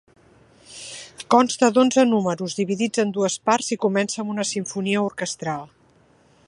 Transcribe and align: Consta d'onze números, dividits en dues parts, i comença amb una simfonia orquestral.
Consta 1.33 1.69
d'onze 1.75 2.05
números, 2.13 2.57
dividits 2.61 3.03
en 3.05 3.13
dues 3.19 3.37
parts, 3.51 3.69
i 3.77 3.81
comença 3.87 4.23
amb 4.25 4.35
una 4.37 4.47
simfonia 4.53 5.05
orquestral. 5.11 5.69